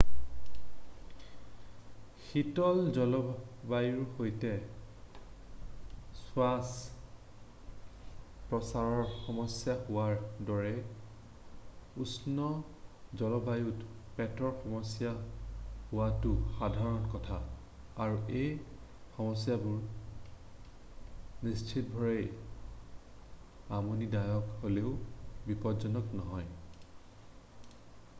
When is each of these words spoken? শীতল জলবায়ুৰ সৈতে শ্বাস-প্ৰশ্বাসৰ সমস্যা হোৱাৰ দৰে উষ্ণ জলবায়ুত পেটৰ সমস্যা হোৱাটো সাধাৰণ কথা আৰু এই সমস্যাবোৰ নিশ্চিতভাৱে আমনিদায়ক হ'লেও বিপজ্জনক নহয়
শীতল 2.27 2.79
জলবায়ুৰ 2.93 4.05
সৈতে 4.19 4.53
শ্বাস-প্ৰশ্বাসৰ 6.21 9.03
সমস্যা 9.25 9.75
হোৱাৰ 9.81 10.15
দৰে 10.47 10.71
উষ্ণ 12.05 12.47
জলবায়ুত 13.23 13.91
পেটৰ 14.21 14.49
সমস্যা 14.63 15.13
হোৱাটো 15.91 16.33
সাধাৰণ 16.57 16.97
কথা 17.13 17.39
আৰু 18.07 18.17
এই 18.41 18.49
সমস্যাবোৰ 19.19 21.45
নিশ্চিতভাৱে 23.71 23.71
আমনিদায়ক 23.79 24.51
হ'লেও 24.65 24.97
বিপজ্জনক 25.53 26.11
নহয় 26.21 27.79